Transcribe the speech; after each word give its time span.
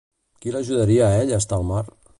Qui 0.45 0.53
l'ajudaria 0.55 1.09
a 1.11 1.19
ell 1.21 1.37
a 1.37 1.41
estar 1.45 1.61
al 1.61 1.69
mar? 1.75 1.85